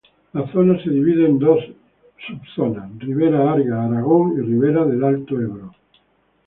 [0.33, 1.63] La zona se divide en dos
[2.25, 5.75] subzonas: Ribera Arga-Aragón y Ribera del Alto Ebro.